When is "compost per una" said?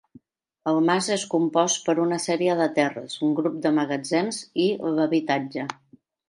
1.33-2.19